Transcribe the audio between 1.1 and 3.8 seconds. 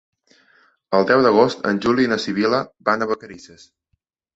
deu d'agost en Juli i na Sibil·la van a Vacarisses.